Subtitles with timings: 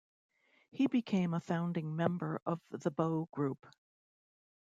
[0.71, 3.67] He became a founding member of the Bow Group.